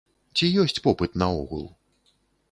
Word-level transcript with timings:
Ці 0.37 0.47
ёсць 0.61 0.79
попыт 0.87 1.19
наогул? 1.23 1.61